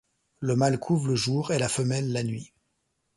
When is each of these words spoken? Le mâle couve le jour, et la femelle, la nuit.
Le 0.39 0.55
mâle 0.55 0.79
couve 0.79 1.09
le 1.09 1.15
jour, 1.15 1.51
et 1.53 1.59
la 1.59 1.69
femelle, 1.69 2.11
la 2.11 2.23
nuit. 2.23 2.53